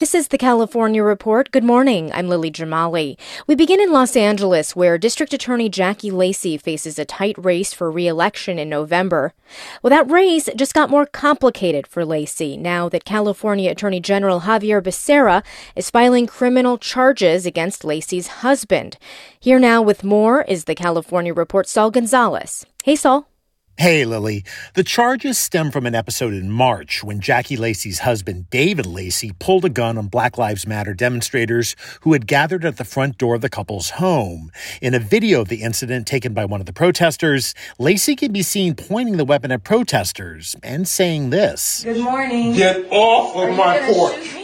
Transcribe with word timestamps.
This 0.00 0.14
is 0.14 0.28
the 0.28 0.38
California 0.38 1.02
Report. 1.02 1.50
Good 1.50 1.64
morning. 1.64 2.12
I'm 2.12 2.28
Lily 2.28 2.52
Jamali. 2.52 3.18
We 3.48 3.56
begin 3.56 3.80
in 3.80 3.90
Los 3.90 4.14
Angeles, 4.14 4.76
where 4.76 4.96
District 4.96 5.34
Attorney 5.34 5.68
Jackie 5.68 6.12
Lacey 6.12 6.56
faces 6.56 7.00
a 7.00 7.04
tight 7.04 7.34
race 7.36 7.72
for 7.72 7.90
re-election 7.90 8.60
in 8.60 8.68
November. 8.68 9.34
Well, 9.82 9.90
that 9.90 10.08
race 10.08 10.48
just 10.54 10.72
got 10.72 10.88
more 10.88 11.04
complicated 11.04 11.88
for 11.88 12.04
Lacey 12.04 12.56
now 12.56 12.88
that 12.90 13.04
California 13.04 13.72
Attorney 13.72 13.98
General 13.98 14.38
Xavier 14.38 14.80
Becerra 14.80 15.42
is 15.74 15.90
filing 15.90 16.28
criminal 16.28 16.78
charges 16.78 17.44
against 17.44 17.82
Lacey's 17.82 18.28
husband. 18.28 18.98
Here 19.40 19.58
now 19.58 19.82
with 19.82 20.04
more 20.04 20.42
is 20.42 20.66
the 20.66 20.76
California 20.76 21.34
Report 21.34 21.66
Saul 21.66 21.90
Gonzalez. 21.90 22.64
Hey, 22.84 22.94
Saul. 22.94 23.28
Hey, 23.80 24.04
Lily. 24.04 24.44
The 24.74 24.82
charges 24.82 25.38
stem 25.38 25.70
from 25.70 25.86
an 25.86 25.94
episode 25.94 26.34
in 26.34 26.50
March 26.50 27.04
when 27.04 27.20
Jackie 27.20 27.56
Lacey's 27.56 28.00
husband, 28.00 28.50
David 28.50 28.86
Lacey, 28.86 29.30
pulled 29.38 29.64
a 29.64 29.68
gun 29.68 29.96
on 29.96 30.08
Black 30.08 30.36
Lives 30.36 30.66
Matter 30.66 30.94
demonstrators 30.94 31.76
who 32.00 32.12
had 32.12 32.26
gathered 32.26 32.64
at 32.64 32.76
the 32.76 32.84
front 32.84 33.18
door 33.18 33.36
of 33.36 33.40
the 33.40 33.48
couple's 33.48 33.90
home. 33.90 34.50
In 34.82 34.94
a 34.94 34.98
video 34.98 35.42
of 35.42 35.46
the 35.46 35.62
incident 35.62 36.08
taken 36.08 36.34
by 36.34 36.44
one 36.44 36.58
of 36.58 36.66
the 36.66 36.72
protesters, 36.72 37.54
Lacey 37.78 38.16
can 38.16 38.32
be 38.32 38.42
seen 38.42 38.74
pointing 38.74 39.16
the 39.16 39.24
weapon 39.24 39.52
at 39.52 39.62
protesters 39.62 40.56
and 40.60 40.88
saying 40.88 41.30
this 41.30 41.84
Good 41.84 42.02
morning. 42.02 42.54
Get 42.54 42.84
off 42.90 43.36
of 43.36 43.56
my 43.56 43.78
porch. 43.78 44.36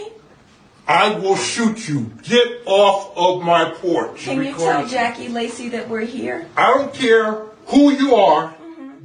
I 0.87 1.19
will 1.19 1.34
shoot 1.34 1.89
you. 1.89 2.12
Get 2.22 2.62
off 2.66 3.12
of 3.16 3.43
my 3.43 3.75
porch. 3.78 4.21
Can 4.21 4.45
you 4.45 4.55
tell 4.55 4.87
Jackie 4.87 5.27
Lacey 5.27 5.71
that 5.71 5.89
we're 5.89 6.03
here? 6.03 6.47
I 6.56 6.69
don't 6.69 6.95
care 6.95 7.47
who 7.66 7.91
you 7.91 8.15
are. 8.15 8.55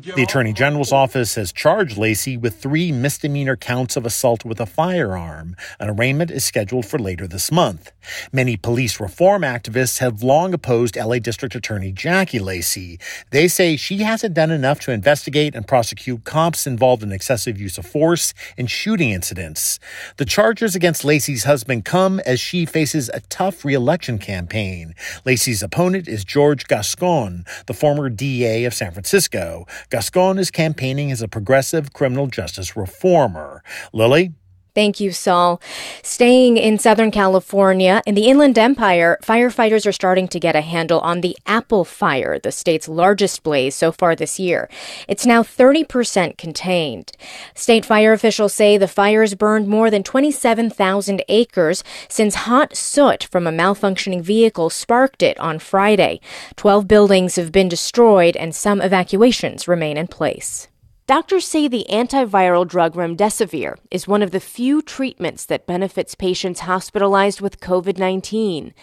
The 0.01 0.23
Attorney 0.23 0.53
General's 0.53 0.93
office 0.93 1.35
has 1.35 1.51
charged 1.51 1.97
Lacey 1.97 2.37
with 2.37 2.61
three 2.61 2.89
misdemeanor 2.89 3.57
counts 3.57 3.97
of 3.97 4.05
assault 4.05 4.45
with 4.45 4.61
a 4.61 4.65
firearm. 4.65 5.57
An 5.77 5.89
arraignment 5.89 6.31
is 6.31 6.45
scheduled 6.45 6.85
for 6.85 6.97
later 6.97 7.27
this 7.27 7.51
month. 7.51 7.91
Many 8.31 8.55
police 8.55 9.01
reform 9.01 9.41
activists 9.41 9.99
have 9.99 10.23
long 10.23 10.53
opposed 10.53 10.95
LA 10.95 11.19
District 11.19 11.53
Attorney 11.53 11.91
Jackie 11.91 12.39
Lacey. 12.39 12.97
They 13.31 13.49
say 13.49 13.75
she 13.75 13.97
hasn't 13.97 14.35
done 14.35 14.51
enough 14.51 14.79
to 14.81 14.93
investigate 14.93 15.53
and 15.53 15.67
prosecute 15.67 16.23
cops 16.23 16.66
involved 16.66 17.03
in 17.03 17.11
excessive 17.11 17.59
use 17.59 17.77
of 17.77 17.85
force 17.85 18.33
and 18.57 18.71
shooting 18.71 19.09
incidents. 19.09 19.79
The 20.16 20.25
charges 20.25 20.75
against 20.75 21.03
Lacey's 21.03 21.43
husband 21.43 21.83
come 21.83 22.21
as 22.21 22.39
she 22.39 22.66
faces 22.66 23.09
a 23.09 23.19
tough 23.21 23.66
reelection 23.66 24.17
campaign. 24.17 24.95
Lacey's 25.25 25.61
opponent 25.61 26.07
is 26.07 26.23
George 26.23 26.67
Gascon, 26.67 27.43
the 27.66 27.73
former 27.73 28.09
DA 28.09 28.63
of 28.63 28.73
San 28.73 28.91
Francisco. 28.91 29.66
Gascon 29.91 30.38
is 30.38 30.51
campaigning 30.51 31.11
as 31.11 31.23
a 31.23 31.27
progressive 31.27 31.94
criminal 31.94 32.27
justice 32.27 32.77
reformer. 32.77 33.63
Lily? 33.91 34.33
Thank 34.75 35.00
you, 35.00 35.12
Saul. 35.12 35.59
Staying 36.03 36.57
in 36.57 36.78
Southern 36.78 37.12
California, 37.12 38.02
in 38.06 38.16
the 38.16 38.28
Inland 38.28 38.57
Empire, 38.57 39.18
firefighters 39.24 39.88
are 39.88 39.91
starting 39.91 40.28
to 40.28 40.40
get 40.40 40.56
a 40.56 40.62
handle 40.62 41.00
on 41.00 41.22
the 41.22 41.35
Apple 41.46 41.84
Fire, 41.84 42.38
the 42.40 42.52
state's 42.52 42.88
largest 42.88 43.41
blaze 43.44 43.75
so 43.75 43.91
far 43.91 44.16
this 44.16 44.40
year. 44.40 44.69
It's 45.08 45.25
now 45.25 45.41
30% 45.41 46.38
contained. 46.38 47.12
State 47.56 47.84
fire 47.84 48.13
officials 48.13 48.53
say 48.53 48.78
the 48.78 48.88
fires 48.88 49.34
burned 49.34 49.68
more 49.68 49.90
than 49.90 50.03
27,000 50.03 51.24
acres 51.28 51.84
since 52.08 52.35
hot 52.35 52.75
soot 52.75 53.24
from 53.24 53.47
a 53.47 53.52
malfunctioning 53.52 54.22
vehicle 54.22 54.69
sparked 54.69 55.24
it 55.24 55.40
on 55.40 55.59
Friday. 55.59 56.22
Twelve 56.56 56.88
buildings 56.88 57.35
have 57.35 57.52
been 57.52 57.69
destroyed 57.69 58.35
and 58.35 58.56
some 58.56 58.81
evacuations 58.81 59.68
remain 59.68 59.97
in 59.97 60.08
place. 60.08 60.68
Doctors 61.09 61.47
say 61.47 61.68
the 61.68 61.88
antiviral 61.90 62.67
drug 62.67 62.94
remdesivir 62.94 63.78
is 63.90 64.08
one 64.08 64.22
of 64.22 64.29
the 64.29 64.40
few 64.40 64.79
treatments 64.79 65.44
that 65.44 65.66
benefits 65.66 66.14
patients 66.14 66.59
hospitalized 66.59 67.41
with 67.41 67.59
COVID 67.59 67.97
19. 67.97 68.76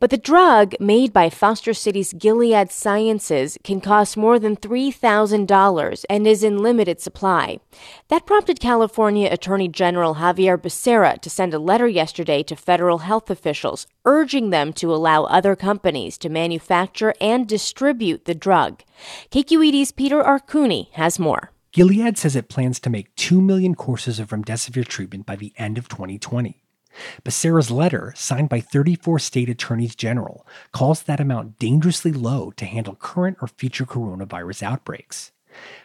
But 0.00 0.08
the 0.08 0.16
drug, 0.16 0.74
made 0.80 1.12
by 1.12 1.28
Foster 1.28 1.74
City's 1.74 2.14
Gilead 2.14 2.72
Sciences, 2.72 3.58
can 3.62 3.82
cost 3.82 4.16
more 4.16 4.38
than 4.38 4.56
$3,000 4.56 6.04
and 6.08 6.26
is 6.26 6.42
in 6.42 6.62
limited 6.62 7.02
supply. 7.02 7.58
That 8.08 8.24
prompted 8.24 8.58
California 8.58 9.28
Attorney 9.30 9.68
General 9.68 10.14
Xavier 10.14 10.56
Becerra 10.56 11.20
to 11.20 11.28
send 11.28 11.52
a 11.52 11.58
letter 11.58 11.86
yesterday 11.86 12.42
to 12.44 12.56
federal 12.56 12.98
health 12.98 13.28
officials 13.28 13.86
urging 14.06 14.48
them 14.48 14.72
to 14.72 14.94
allow 14.94 15.24
other 15.24 15.54
companies 15.54 16.16
to 16.18 16.30
manufacture 16.30 17.12
and 17.20 17.46
distribute 17.46 18.24
the 18.24 18.34
drug. 18.34 18.82
KQED's 19.30 19.92
Peter 19.92 20.22
Arcuni 20.22 20.90
has 20.92 21.18
more. 21.18 21.50
Gilead 21.76 22.16
says 22.16 22.34
it 22.34 22.48
plans 22.48 22.80
to 22.80 22.88
make 22.88 23.14
2 23.16 23.38
million 23.38 23.74
courses 23.74 24.18
of 24.18 24.30
remdesivir 24.30 24.88
treatment 24.88 25.26
by 25.26 25.36
the 25.36 25.52
end 25.58 25.76
of 25.76 25.90
2020. 25.90 26.62
Becerra's 27.22 27.70
letter, 27.70 28.14
signed 28.16 28.48
by 28.48 28.60
34 28.60 29.18
state 29.18 29.50
attorneys 29.50 29.94
general, 29.94 30.46
calls 30.72 31.02
that 31.02 31.20
amount 31.20 31.58
dangerously 31.58 32.12
low 32.12 32.50
to 32.52 32.64
handle 32.64 32.94
current 32.94 33.36
or 33.42 33.48
future 33.48 33.84
coronavirus 33.84 34.62
outbreaks. 34.62 35.32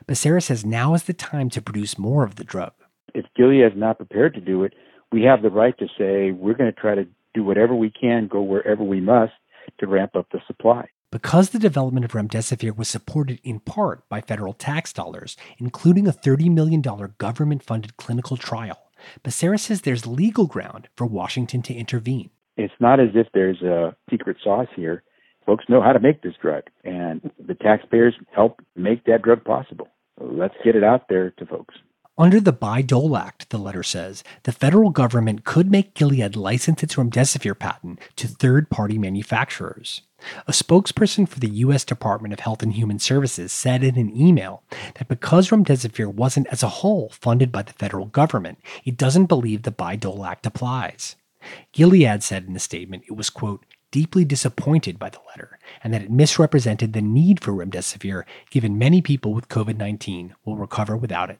Becerra 0.07 0.41
says 0.41 0.65
now 0.65 0.93
is 0.93 1.03
the 1.03 1.13
time 1.13 1.49
to 1.49 1.61
produce 1.61 1.99
more 1.99 2.23
of 2.23 2.35
the 2.35 2.45
drug. 2.45 2.71
If 3.13 3.25
Gilead 3.35 3.65
is 3.65 3.73
not 3.77 3.97
prepared 3.97 4.33
to 4.35 4.39
do 4.39 4.63
it, 4.63 4.73
we 5.11 5.23
have 5.23 5.41
the 5.41 5.49
right 5.49 5.77
to 5.77 5.87
say 5.97 6.31
we're 6.31 6.53
going 6.53 6.73
to 6.73 6.79
try 6.79 6.95
to 6.95 7.05
do 7.33 7.43
whatever 7.43 7.75
we 7.75 7.89
can, 7.89 8.27
go 8.27 8.41
wherever 8.41 8.81
we 8.81 9.01
must 9.01 9.33
to 9.81 9.87
ramp 9.87 10.15
up 10.15 10.27
the 10.31 10.39
supply. 10.47 10.87
Because 11.11 11.49
the 11.49 11.59
development 11.59 12.05
of 12.05 12.13
remdesivir 12.13 12.77
was 12.77 12.87
supported 12.87 13.41
in 13.43 13.59
part 13.59 14.07
by 14.07 14.21
federal 14.21 14.53
tax 14.53 14.93
dollars, 14.93 15.35
including 15.57 16.07
a 16.07 16.13
$30 16.13 16.49
million 16.49 16.81
government 17.17 17.63
funded 17.63 17.97
clinical 17.97 18.37
trial, 18.37 18.89
Becerra 19.21 19.59
says 19.59 19.81
there's 19.81 20.07
legal 20.07 20.47
ground 20.47 20.87
for 20.95 21.05
Washington 21.05 21.61
to 21.63 21.73
intervene. 21.73 22.29
It's 22.55 22.73
not 22.79 23.01
as 23.01 23.09
if 23.13 23.27
there's 23.33 23.61
a 23.61 23.93
secret 24.09 24.37
sauce 24.41 24.69
here. 24.73 25.03
Folks 25.45 25.65
know 25.67 25.81
how 25.81 25.91
to 25.91 25.99
make 25.99 26.21
this 26.21 26.35
drug, 26.41 26.63
and 26.85 27.29
the 27.45 27.55
taxpayers 27.55 28.13
help 28.33 28.61
make 28.77 29.03
that 29.03 29.21
drug 29.21 29.43
possible. 29.43 29.89
Let's 30.17 30.55
get 30.63 30.77
it 30.77 30.83
out 30.83 31.09
there 31.09 31.31
to 31.31 31.45
folks. 31.45 31.75
Under 32.21 32.39
the 32.39 32.53
Bayh-Dole 32.53 33.17
Act, 33.17 33.49
the 33.49 33.57
letter 33.57 33.81
says, 33.81 34.23
the 34.43 34.51
federal 34.51 34.91
government 34.91 35.43
could 35.43 35.71
make 35.71 35.95
Gilead 35.95 36.35
license 36.35 36.83
its 36.83 36.93
remdesivir 36.93 37.57
patent 37.57 37.99
to 38.15 38.27
third 38.27 38.69
party 38.69 38.99
manufacturers. 38.99 40.03
A 40.47 40.51
spokesperson 40.51 41.27
for 41.27 41.39
the 41.39 41.49
U.S. 41.49 41.83
Department 41.83 42.31
of 42.31 42.41
Health 42.41 42.61
and 42.61 42.73
Human 42.73 42.99
Services 42.99 43.51
said 43.51 43.83
in 43.83 43.97
an 43.97 44.15
email 44.15 44.61
that 44.99 45.07
because 45.07 45.49
remdesivir 45.49 46.13
wasn't 46.13 46.45
as 46.51 46.61
a 46.61 46.67
whole 46.67 47.09
funded 47.09 47.51
by 47.51 47.63
the 47.63 47.73
federal 47.73 48.05
government, 48.05 48.59
it 48.85 48.97
doesn't 48.97 49.25
believe 49.25 49.63
the 49.63 49.71
Bayh-Dole 49.71 50.23
Act 50.23 50.45
applies. 50.45 51.15
Gilead 51.71 52.21
said 52.21 52.45
in 52.45 52.55
a 52.55 52.59
statement 52.59 53.03
it 53.07 53.15
was, 53.15 53.31
quote, 53.31 53.65
deeply 53.89 54.25
disappointed 54.25 54.99
by 54.99 55.09
the 55.09 55.21
letter 55.29 55.57
and 55.83 55.91
that 55.91 56.03
it 56.03 56.11
misrepresented 56.11 56.93
the 56.93 57.01
need 57.01 57.43
for 57.43 57.51
remdesivir 57.51 58.25
given 58.51 58.77
many 58.77 59.01
people 59.01 59.33
with 59.33 59.49
COVID 59.49 59.77
19 59.77 60.35
will 60.45 60.55
recover 60.55 60.95
without 60.95 61.31
it. 61.31 61.39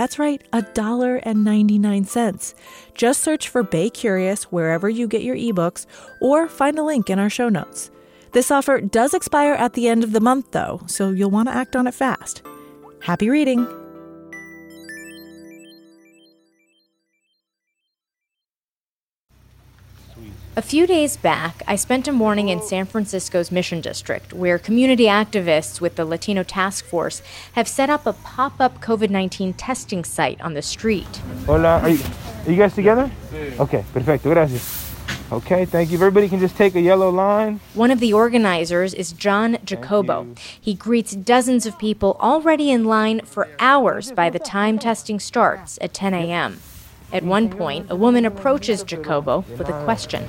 That's 0.00 0.18
right, 0.18 0.42
$1.99. 0.54 2.54
Just 2.94 3.22
search 3.22 3.50
for 3.50 3.62
Bay 3.62 3.90
Curious 3.90 4.44
wherever 4.44 4.88
you 4.88 5.06
get 5.06 5.22
your 5.22 5.36
ebooks 5.36 5.84
or 6.22 6.48
find 6.48 6.78
a 6.78 6.82
link 6.82 7.10
in 7.10 7.18
our 7.18 7.28
show 7.28 7.50
notes. 7.50 7.90
This 8.32 8.50
offer 8.50 8.80
does 8.80 9.12
expire 9.12 9.52
at 9.52 9.74
the 9.74 9.88
end 9.88 10.02
of 10.02 10.12
the 10.12 10.20
month, 10.20 10.52
though, 10.52 10.80
so 10.86 11.10
you'll 11.10 11.30
want 11.30 11.50
to 11.50 11.54
act 11.54 11.76
on 11.76 11.86
it 11.86 11.92
fast. 11.92 12.40
Happy 13.02 13.28
reading! 13.28 13.79
A 20.56 20.62
few 20.62 20.84
days 20.84 21.16
back, 21.16 21.62
I 21.68 21.76
spent 21.76 22.08
a 22.08 22.12
morning 22.12 22.48
in 22.48 22.60
San 22.60 22.84
Francisco's 22.84 23.52
Mission 23.52 23.80
District, 23.80 24.32
where 24.32 24.58
community 24.58 25.04
activists 25.04 25.80
with 25.80 25.94
the 25.94 26.04
Latino 26.04 26.42
Task 26.42 26.84
Force 26.84 27.22
have 27.52 27.68
set 27.68 27.88
up 27.88 28.04
a 28.04 28.14
pop 28.14 28.60
up 28.60 28.80
COVID 28.80 29.10
19 29.10 29.52
testing 29.52 30.02
site 30.02 30.40
on 30.40 30.54
the 30.54 30.60
street. 30.60 31.22
Hola, 31.46 31.78
are 31.78 31.90
you, 31.90 32.02
are 32.46 32.50
you 32.50 32.56
guys 32.56 32.74
together? 32.74 33.08
Okay, 33.60 33.84
perfecto, 33.92 34.32
gracias. 34.32 34.92
Okay, 35.30 35.64
thank 35.66 35.92
you. 35.92 35.96
Everybody 35.98 36.28
can 36.28 36.40
just 36.40 36.56
take 36.56 36.74
a 36.74 36.80
yellow 36.80 37.10
line. 37.10 37.60
One 37.74 37.92
of 37.92 38.00
the 38.00 38.12
organizers 38.12 38.92
is 38.92 39.12
Jon 39.12 39.56
Jacobo. 39.64 40.34
He 40.60 40.74
greets 40.74 41.12
dozens 41.12 41.64
of 41.64 41.78
people 41.78 42.16
already 42.18 42.72
in 42.72 42.84
line 42.86 43.20
for 43.20 43.46
hours 43.60 44.10
by 44.10 44.30
the 44.30 44.40
time 44.40 44.80
testing 44.80 45.20
starts 45.20 45.78
at 45.80 45.94
10 45.94 46.12
a.m. 46.12 46.60
At 47.12 47.24
one 47.24 47.50
point, 47.50 47.90
a 47.90 47.96
woman 47.96 48.24
approaches 48.24 48.84
Jacobo 48.84 49.44
with 49.58 49.68
a 49.68 49.84
question. 49.84 50.24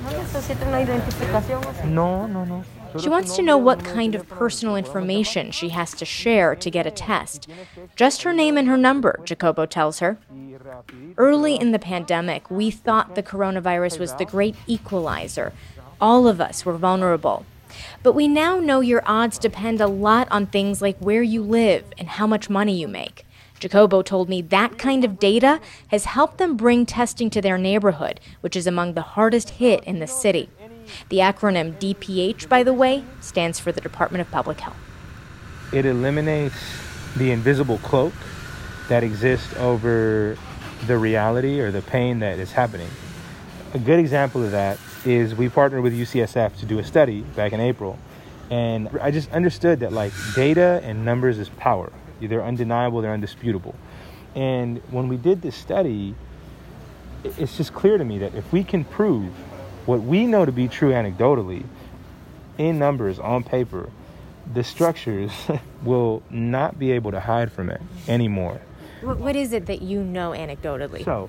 No, 1.84 2.26
no, 2.26 2.44
no. 2.44 2.64
She 2.98 3.08
wants 3.08 3.36
to 3.36 3.42
know 3.42 3.56
what 3.56 3.84
kind 3.84 4.14
of 4.14 4.28
personal 4.28 4.76
information 4.76 5.50
she 5.50 5.70
has 5.70 5.94
to 5.94 6.04
share 6.04 6.54
to 6.56 6.70
get 6.70 6.86
a 6.86 6.90
test. 6.90 7.48
Just 7.96 8.22
her 8.22 8.32
name 8.32 8.58
and 8.58 8.68
her 8.68 8.76
number, 8.76 9.18
Jacobo 9.24 9.64
tells 9.64 10.00
her. 10.00 10.18
Early 11.16 11.56
in 11.56 11.72
the 11.72 11.78
pandemic, 11.78 12.50
we 12.50 12.70
thought 12.70 13.14
the 13.14 13.22
coronavirus 13.22 13.98
was 13.98 14.14
the 14.14 14.26
great 14.26 14.56
equalizer. 14.66 15.52
All 16.00 16.28
of 16.28 16.40
us 16.40 16.66
were 16.66 16.76
vulnerable. 16.76 17.46
But 18.02 18.12
we 18.12 18.28
now 18.28 18.60
know 18.60 18.80
your 18.80 19.02
odds 19.06 19.38
depend 19.38 19.80
a 19.80 19.86
lot 19.86 20.28
on 20.30 20.46
things 20.46 20.82
like 20.82 20.98
where 20.98 21.22
you 21.22 21.42
live 21.42 21.84
and 21.96 22.08
how 22.08 22.26
much 22.26 22.50
money 22.50 22.76
you 22.78 22.88
make. 22.88 23.24
Jacobo 23.62 24.02
told 24.02 24.28
me 24.28 24.42
that 24.42 24.76
kind 24.76 25.04
of 25.04 25.20
data 25.20 25.60
has 25.86 26.04
helped 26.06 26.38
them 26.38 26.56
bring 26.56 26.84
testing 26.84 27.30
to 27.30 27.40
their 27.40 27.56
neighborhood, 27.56 28.18
which 28.40 28.56
is 28.56 28.66
among 28.66 28.94
the 28.94 29.02
hardest 29.02 29.50
hit 29.50 29.84
in 29.84 30.00
the 30.00 30.08
city. 30.08 30.50
The 31.10 31.18
acronym 31.18 31.78
DPH, 31.78 32.48
by 32.48 32.64
the 32.64 32.72
way, 32.72 33.04
stands 33.20 33.60
for 33.60 33.70
the 33.70 33.80
Department 33.80 34.20
of 34.20 34.32
Public 34.32 34.58
Health. 34.58 34.76
It 35.72 35.86
eliminates 35.86 36.56
the 37.16 37.30
invisible 37.30 37.78
cloak 37.78 38.12
that 38.88 39.04
exists 39.04 39.54
over 39.58 40.36
the 40.88 40.98
reality 40.98 41.60
or 41.60 41.70
the 41.70 41.82
pain 41.82 42.18
that 42.18 42.40
is 42.40 42.50
happening. 42.50 42.90
A 43.74 43.78
good 43.78 44.00
example 44.00 44.42
of 44.42 44.50
that 44.50 44.76
is 45.04 45.36
we 45.36 45.48
partnered 45.48 45.84
with 45.84 45.96
UCSF 45.96 46.58
to 46.58 46.66
do 46.66 46.80
a 46.80 46.84
study 46.84 47.20
back 47.36 47.52
in 47.52 47.60
April. 47.60 47.96
And 48.50 48.88
I 49.00 49.12
just 49.12 49.30
understood 49.30 49.78
that 49.80 49.92
like 49.92 50.12
data 50.34 50.80
and 50.82 51.04
numbers 51.04 51.38
is 51.38 51.48
power. 51.50 51.92
They're 52.26 52.44
undeniable, 52.44 53.00
they're 53.02 53.12
undisputable. 53.12 53.74
And 54.34 54.78
when 54.90 55.08
we 55.08 55.16
did 55.16 55.42
this 55.42 55.56
study, 55.56 56.14
it's 57.24 57.56
just 57.56 57.72
clear 57.74 57.98
to 57.98 58.04
me 58.04 58.18
that 58.18 58.34
if 58.34 58.50
we 58.52 58.64
can 58.64 58.84
prove 58.84 59.32
what 59.86 60.02
we 60.02 60.26
know 60.26 60.44
to 60.44 60.52
be 60.52 60.68
true 60.68 60.90
anecdotally 60.90 61.64
in 62.58 62.78
numbers 62.78 63.18
on 63.18 63.42
paper, 63.42 63.90
the 64.52 64.64
structures 64.64 65.32
will 65.82 66.22
not 66.30 66.78
be 66.78 66.92
able 66.92 67.10
to 67.10 67.20
hide 67.20 67.52
from 67.52 67.70
it 67.70 67.80
anymore. 68.08 68.60
What 69.02 69.34
is 69.34 69.52
it 69.52 69.66
that 69.66 69.82
you 69.82 70.02
know 70.02 70.30
anecdotally? 70.30 71.04
So, 71.04 71.28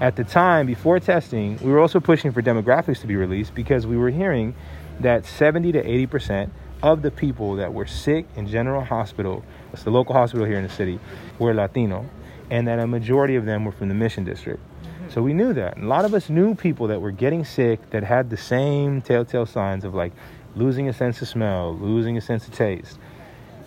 at 0.00 0.16
the 0.16 0.24
time 0.24 0.66
before 0.66 1.00
testing, 1.00 1.58
we 1.62 1.70
were 1.70 1.80
also 1.80 2.00
pushing 2.00 2.32
for 2.32 2.42
demographics 2.42 3.00
to 3.00 3.06
be 3.06 3.16
released 3.16 3.54
because 3.54 3.86
we 3.86 3.96
were 3.96 4.10
hearing 4.10 4.54
that 5.00 5.24
70 5.24 5.72
to 5.72 5.90
80 5.90 6.06
percent 6.06 6.52
of 6.84 7.00
the 7.00 7.10
people 7.10 7.56
that 7.56 7.72
were 7.72 7.86
sick 7.86 8.26
in 8.36 8.46
General 8.46 8.84
Hospital, 8.84 9.42
it's 9.72 9.84
the 9.84 9.90
local 9.90 10.14
hospital 10.14 10.44
here 10.44 10.58
in 10.58 10.64
the 10.64 10.68
city, 10.68 11.00
were 11.38 11.54
Latino, 11.54 12.04
and 12.50 12.68
that 12.68 12.78
a 12.78 12.86
majority 12.86 13.36
of 13.36 13.46
them 13.46 13.64
were 13.64 13.72
from 13.72 13.88
the 13.88 13.94
Mission 13.94 14.22
District. 14.22 14.60
Mm-hmm. 14.60 15.08
So 15.08 15.22
we 15.22 15.32
knew 15.32 15.54
that. 15.54 15.76
And 15.76 15.86
a 15.86 15.88
lot 15.88 16.04
of 16.04 16.12
us 16.12 16.28
knew 16.28 16.54
people 16.54 16.86
that 16.88 17.00
were 17.00 17.10
getting 17.10 17.42
sick 17.42 17.88
that 17.88 18.04
had 18.04 18.28
the 18.28 18.36
same 18.36 19.00
telltale 19.00 19.46
signs 19.46 19.82
of 19.82 19.94
like 19.94 20.12
losing 20.56 20.86
a 20.86 20.92
sense 20.92 21.22
of 21.22 21.28
smell, 21.28 21.74
losing 21.74 22.18
a 22.18 22.20
sense 22.20 22.46
of 22.46 22.52
taste. 22.52 22.98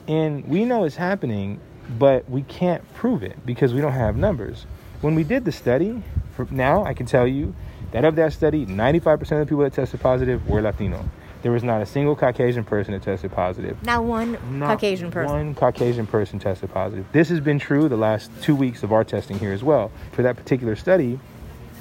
And 0.07 0.47
we 0.47 0.63
know 0.63 0.83
it's 0.83 0.95
happening, 0.95 1.59
but 1.97 2.29
we 2.29 2.43
can't 2.43 2.83
prove 2.93 3.23
it 3.23 3.43
because 3.47 3.73
we 3.73 3.81
don't 3.81 3.93
have 3.93 4.15
numbers. 4.15 4.67
When 5.01 5.15
we 5.15 5.23
did 5.23 5.43
the 5.43 5.51
study, 5.51 6.03
for 6.35 6.47
now 6.51 6.85
I 6.85 6.93
can 6.93 7.07
tell 7.07 7.25
you 7.25 7.55
that 7.93 8.05
of 8.05 8.15
that 8.17 8.31
study, 8.33 8.67
95% 8.67 9.21
of 9.21 9.29
the 9.29 9.45
people 9.45 9.63
that 9.63 9.73
tested 9.73 10.01
positive 10.01 10.47
were 10.47 10.61
Latino. 10.61 11.09
There 11.41 11.51
was 11.51 11.63
not 11.63 11.81
a 11.81 11.85
single 11.85 12.15
Caucasian 12.15 12.63
person 12.63 12.93
that 12.93 13.03
tested 13.03 13.31
positive. 13.31 13.81
Not 13.83 14.03
one 14.03 14.37
Not 14.59 14.69
Caucasian 14.69 15.11
person. 15.11 15.35
One 15.35 15.55
Caucasian 15.55 16.07
person 16.07 16.39
tested 16.39 16.73
positive. 16.73 17.05
This 17.11 17.29
has 17.29 17.39
been 17.39 17.59
true 17.59 17.87
the 17.87 17.97
last 17.97 18.31
two 18.41 18.55
weeks 18.55 18.83
of 18.83 18.91
our 18.91 19.03
testing 19.03 19.37
here 19.39 19.53
as 19.53 19.63
well. 19.63 19.91
For 20.13 20.23
that 20.23 20.35
particular 20.35 20.75
study, 20.75 21.19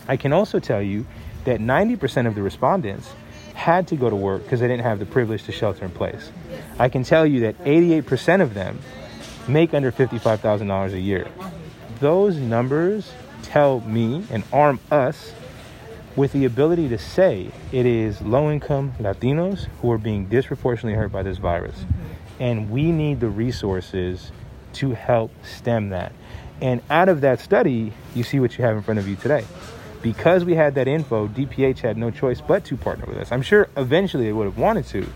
I 0.08 0.16
can 0.16 0.32
also 0.32 0.60
tell 0.60 0.82
you 0.82 1.06
that 1.44 1.60
90% 1.60 2.26
of 2.26 2.34
the 2.34 2.42
respondents 2.42 3.12
had 3.54 3.88
to 3.88 3.96
go 3.96 4.10
to 4.10 4.16
work 4.16 4.42
because 4.42 4.60
they 4.60 4.68
didn't 4.68 4.82
have 4.84 4.98
the 4.98 5.06
privilege 5.06 5.44
to 5.44 5.52
shelter 5.52 5.84
in 5.84 5.90
place. 5.90 6.30
I 6.78 6.88
can 6.88 7.02
tell 7.02 7.24
you 7.24 7.40
that 7.40 7.58
88% 7.64 8.42
of 8.42 8.52
them 8.52 8.78
make 9.48 9.72
under 9.72 9.90
$55,000 9.90 10.92
a 10.92 11.00
year. 11.00 11.26
Those 12.00 12.36
numbers 12.36 13.10
tell 13.42 13.80
me 13.80 14.24
and 14.30 14.44
arm 14.52 14.78
us 14.90 15.32
with 16.16 16.32
the 16.32 16.46
ability 16.46 16.88
to 16.88 16.98
say 16.98 17.50
it 17.72 17.86
is 17.86 18.20
low 18.22 18.50
income 18.50 18.94
Latinos 18.98 19.68
who 19.80 19.92
are 19.92 19.98
being 19.98 20.26
disproportionately 20.26 20.98
hurt 20.98 21.12
by 21.12 21.22
this 21.22 21.38
virus. 21.38 21.76
Mm-hmm. 21.76 22.42
And 22.42 22.70
we 22.70 22.90
need 22.90 23.20
the 23.20 23.28
resources 23.28 24.32
to 24.74 24.92
help 24.92 25.30
stem 25.44 25.90
that. 25.90 26.12
And 26.60 26.80
out 26.90 27.08
of 27.08 27.20
that 27.20 27.40
study, 27.40 27.92
you 28.14 28.24
see 28.24 28.40
what 28.40 28.56
you 28.56 28.64
have 28.64 28.76
in 28.76 28.82
front 28.82 28.98
of 28.98 29.06
you 29.06 29.16
today. 29.16 29.44
Because 30.02 30.44
we 30.44 30.54
had 30.54 30.74
that 30.76 30.88
info, 30.88 31.28
DPH 31.28 31.78
had 31.80 31.96
no 31.96 32.10
choice 32.10 32.40
but 32.40 32.64
to 32.66 32.76
partner 32.76 33.06
with 33.06 33.18
us. 33.18 33.32
I'm 33.32 33.42
sure 33.42 33.68
eventually 33.76 34.24
they 34.24 34.32
would 34.32 34.44
have 34.44 34.58
wanted 34.58 34.86
to, 34.86 35.06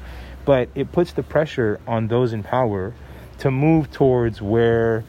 but 0.44 0.68
it 0.74 0.92
puts 0.92 1.12
the 1.12 1.22
pressure 1.22 1.80
on 1.86 2.08
those 2.08 2.32
in 2.32 2.42
power 2.42 2.92
to 3.38 3.50
move 3.50 3.90
towards 3.90 4.42
where 4.42 5.04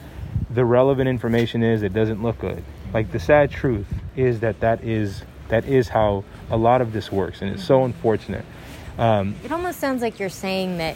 the 0.50 0.64
relevant 0.64 1.10
information 1.10 1.64
is 1.64 1.82
that 1.82 1.94
doesn't 1.94 2.22
look 2.22 2.40
good 2.40 2.64
Like 2.94 3.12
the 3.12 3.20
sad 3.20 3.52
truth 3.52 3.88
is 4.16 4.42
that 4.42 4.60
that 4.62 4.84
is 4.84 5.24
that 5.52 5.66
is 5.66 5.90
how 5.90 6.24
a 6.50 6.58
lot 6.58 6.82
of 6.82 6.94
this 6.94 7.12
works, 7.12 7.42
and 7.42 7.52
it's 7.52 7.64
so 7.64 7.84
unfortunate. 7.84 8.46
Um, 8.98 9.36
It 9.44 9.52
almost 9.52 9.80
sounds 9.80 10.02
like 10.02 10.18
you're 10.18 10.30
saying 10.30 10.78
that 10.78 10.96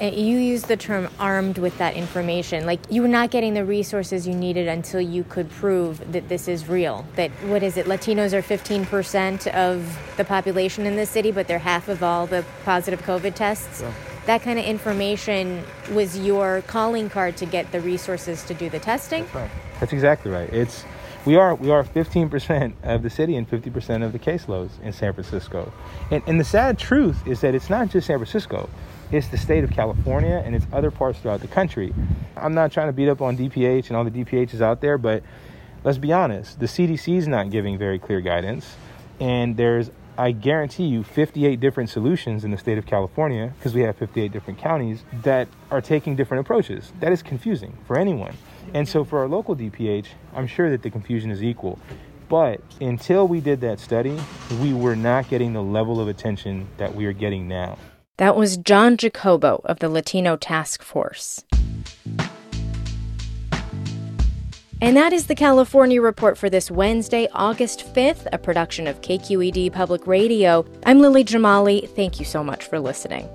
uh, 0.00 0.06
you 0.06 0.38
use 0.38 0.62
the 0.62 0.76
term 0.76 1.08
armed 1.18 1.58
with 1.58 1.76
that 1.78 1.94
information. 1.94 2.66
Like 2.66 2.80
you 2.90 3.02
were 3.02 3.08
not 3.08 3.30
getting 3.30 3.54
the 3.54 3.64
resources 3.64 4.26
you 4.26 4.34
needed 4.34 4.66
until 4.66 5.00
you 5.00 5.24
could 5.24 5.50
prove 5.50 6.12
that 6.12 6.28
this 6.28 6.48
is 6.48 6.68
real. 6.68 7.06
That, 7.16 7.30
what 7.44 7.62
is 7.62 7.76
it, 7.76 7.86
Latinos 7.86 8.32
are 8.32 8.42
15% 8.42 9.46
of 9.54 9.98
the 10.16 10.24
population 10.24 10.86
in 10.86 10.96
this 10.96 11.10
city, 11.10 11.30
but 11.30 11.46
they're 11.46 11.58
half 11.58 11.88
of 11.88 12.02
all 12.02 12.26
the 12.26 12.44
positive 12.64 13.02
COVID 13.02 13.34
tests. 13.34 13.82
That 14.26 14.42
kind 14.42 14.58
of 14.58 14.64
information 14.64 15.62
was 15.92 16.18
your 16.18 16.62
calling 16.66 17.08
card 17.08 17.36
to 17.38 17.46
get 17.46 17.72
the 17.72 17.80
resources 17.80 18.42
to 18.44 18.54
do 18.54 18.68
the 18.68 18.80
testing. 18.80 19.22
That's 19.24 19.34
right. 19.34 19.50
That's 19.80 19.92
exactly 19.92 20.30
right. 20.30 20.50
It's 20.52 20.84
we 21.26 21.34
are 21.34 21.56
we 21.56 21.70
are 21.70 21.82
15% 21.82 22.72
of 22.84 23.02
the 23.02 23.10
city 23.10 23.36
and 23.36 23.50
50% 23.50 24.04
of 24.04 24.12
the 24.12 24.18
caseloads 24.18 24.80
in 24.80 24.92
San 24.92 25.12
Francisco. 25.12 25.72
And 26.10 26.22
and 26.26 26.38
the 26.40 26.44
sad 26.44 26.78
truth 26.78 27.26
is 27.26 27.40
that 27.40 27.54
it's 27.54 27.68
not 27.68 27.90
just 27.90 28.06
San 28.06 28.18
Francisco. 28.18 28.70
It's 29.10 29.28
the 29.28 29.36
state 29.36 29.64
of 29.64 29.70
California 29.70 30.42
and 30.44 30.54
it's 30.54 30.66
other 30.72 30.90
parts 30.90 31.18
throughout 31.18 31.40
the 31.40 31.48
country. 31.48 31.92
I'm 32.36 32.54
not 32.54 32.72
trying 32.72 32.88
to 32.88 32.92
beat 32.92 33.08
up 33.08 33.20
on 33.20 33.36
DPH 33.36 33.88
and 33.88 33.96
all 33.96 34.04
the 34.04 34.10
DPHs 34.10 34.60
out 34.60 34.80
there, 34.80 34.98
but 34.98 35.22
let's 35.84 35.98
be 35.98 36.12
honest, 36.12 36.58
the 36.60 36.66
CDC 36.66 37.16
is 37.16 37.28
not 37.28 37.50
giving 37.50 37.76
very 37.76 37.98
clear 37.98 38.20
guidance 38.20 38.76
and 39.20 39.56
there's 39.56 39.90
I 40.18 40.30
guarantee 40.32 40.86
you 40.86 41.02
58 41.02 41.60
different 41.60 41.90
solutions 41.90 42.44
in 42.44 42.50
the 42.50 42.56
state 42.56 42.78
of 42.78 42.86
California 42.86 43.52
because 43.58 43.74
we 43.74 43.82
have 43.82 43.96
58 43.96 44.32
different 44.32 44.58
counties 44.58 45.02
that 45.24 45.48
are 45.70 45.82
taking 45.82 46.16
different 46.16 46.40
approaches. 46.40 46.92
That 47.00 47.12
is 47.12 47.22
confusing 47.22 47.76
for 47.86 47.98
anyone. 47.98 48.34
And 48.74 48.88
so 48.88 49.04
for 49.04 49.20
our 49.20 49.28
local 49.28 49.56
DPH, 49.56 50.06
I'm 50.34 50.46
sure 50.46 50.70
that 50.70 50.82
the 50.82 50.90
confusion 50.90 51.30
is 51.30 51.42
equal. 51.42 51.78
But 52.28 52.60
until 52.80 53.28
we 53.28 53.40
did 53.40 53.60
that 53.60 53.78
study, 53.78 54.18
we 54.60 54.72
were 54.72 54.96
not 54.96 55.28
getting 55.28 55.52
the 55.52 55.62
level 55.62 56.00
of 56.00 56.08
attention 56.08 56.68
that 56.76 56.94
we 56.94 57.06
are 57.06 57.12
getting 57.12 57.46
now. 57.46 57.78
That 58.16 58.36
was 58.36 58.56
Jon 58.56 58.96
Jacobo 58.96 59.60
of 59.64 59.78
the 59.78 59.88
Latino 59.88 60.36
Task 60.36 60.82
Force. 60.82 61.44
And 64.80 64.94
that 64.96 65.12
is 65.12 65.26
the 65.26 65.34
California 65.34 66.02
Report 66.02 66.36
for 66.36 66.50
this 66.50 66.70
Wednesday, 66.70 67.28
August 67.32 67.94
5th, 67.94 68.26
a 68.32 68.38
production 68.38 68.86
of 68.86 69.00
KQED 69.00 69.72
Public 69.72 70.06
Radio. 70.06 70.66
I'm 70.84 71.00
Lily 71.00 71.24
Jamali. 71.24 71.88
Thank 71.90 72.18
you 72.18 72.26
so 72.26 72.44
much 72.44 72.64
for 72.64 72.78
listening. 72.78 73.26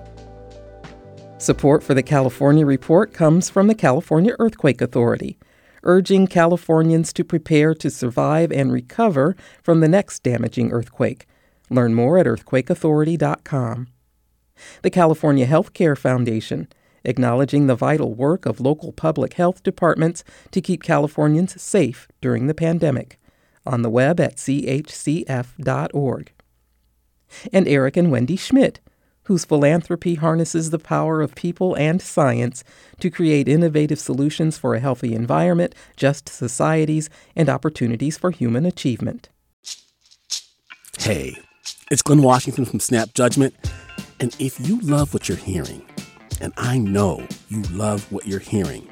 Support 1.41 1.81
for 1.81 1.95
the 1.95 2.03
California 2.03 2.67
Report 2.67 3.15
comes 3.15 3.50
from 3.50 3.65
the 3.65 3.74
California 3.74 4.36
Earthquake 4.38 4.79
Authority, 4.79 5.39
urging 5.81 6.27
Californians 6.27 7.12
to 7.13 7.24
prepare 7.24 7.74
to 7.74 7.89
survive 7.89 8.51
and 8.51 8.71
recover 8.71 9.36
from 9.63 9.79
the 9.79 9.88
next 9.88 10.21
damaging 10.21 10.71
earthquake. 10.71 11.25
Learn 11.71 11.95
more 11.95 12.19
at 12.19 12.27
earthquakeauthority.com. 12.27 13.88
The 14.83 14.89
California 14.91 15.48
Healthcare 15.48 15.98
Foundation, 15.98 16.67
acknowledging 17.03 17.65
the 17.65 17.74
vital 17.74 18.13
work 18.13 18.45
of 18.45 18.62
local 18.62 18.91
public 18.91 19.33
health 19.33 19.63
departments 19.63 20.24
to 20.51 20.62
keep 20.62 20.83
Californians 20.83 21.60
safe 21.60 22.07
during 22.21 22.45
the 22.45 22.53
pandemic. 22.53 23.17
On 23.65 23.81
the 23.81 23.89
web 23.89 24.19
at 24.19 24.36
chcf.org. 24.36 26.31
And 27.51 27.67
Eric 27.67 27.98
and 27.98 28.12
Wendy 28.12 28.36
Schmidt, 28.36 28.79
whose 29.24 29.46
philanthropy 29.46 30.16
harnesses 30.16 30.70
the 30.70 30.80
power 30.80 31.22
of 31.22 31.36
people 31.36 31.75
and 31.75 32.01
science 32.01 32.63
to 33.00 33.10
create 33.10 33.48
innovative 33.48 34.00
solutions 34.00 34.58
for 34.58 34.75
a 34.75 34.80
healthy 34.80 35.13
environment, 35.13 35.75
just 35.96 36.28
societies, 36.30 37.10
and 37.36 37.50
opportunities 37.50 38.18
for 38.18 38.32
human 38.32 38.66
achievement. 38.66 39.30
Hey, 40.98 41.38
it's 41.90 42.01
Glynn 42.01 42.22
Washington 42.22 42.66
from 42.66 42.80
Snap 42.80 43.13
Judgment. 43.13 43.56
And 44.20 44.36
if 44.40 44.60
you 44.60 44.80
love 44.82 45.13
what 45.13 45.28
you're 45.28 45.38
hearing, 45.38 45.84
and 46.40 46.54
I 46.58 46.78
know 46.78 47.25
you 47.50 47.62
love 47.72 48.12
what 48.12 48.28
you're 48.28 48.40
hearing, 48.40 48.88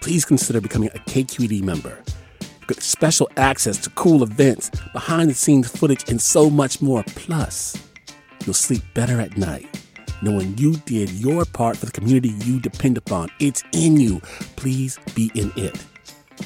please 0.00 0.24
consider 0.24 0.60
becoming 0.60 0.90
a 0.94 0.98
KQED 0.98 1.62
member. 1.62 2.02
Get 2.66 2.82
special 2.82 3.28
access 3.36 3.76
to 3.78 3.90
cool 3.90 4.22
events, 4.22 4.70
behind 4.92 5.28
the 5.28 5.34
scenes 5.34 5.68
footage, 5.68 6.08
and 6.08 6.20
so 6.20 6.48
much 6.48 6.80
more. 6.80 7.04
Plus, 7.08 7.76
you'll 8.44 8.54
sleep 8.54 8.82
better 8.94 9.20
at 9.20 9.36
night 9.36 9.68
knowing 10.24 10.58
you 10.58 10.74
did 10.86 11.08
your 11.10 11.44
part 11.44 11.76
for 11.76 11.86
the 11.86 11.92
community 11.92 12.30
you 12.44 12.58
depend 12.58 12.98
upon. 12.98 13.28
It's 13.38 13.62
in 13.72 14.00
you. 14.00 14.18
Please 14.56 14.98
be 15.14 15.30
in 15.34 15.52
it. 15.56 15.76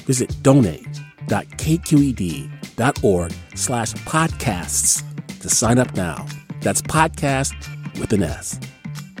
Visit 0.05 0.35
donate.kqed.org 0.43 3.33
slash 3.55 3.93
podcasts 3.93 5.03
to 5.39 5.49
sign 5.49 5.79
up 5.79 5.95
now. 5.95 6.27
That's 6.61 6.83
podcast 6.83 7.55
with 7.99 8.13
an 8.13 8.21
S. 8.23 8.59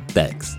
Thanks. 0.09 0.55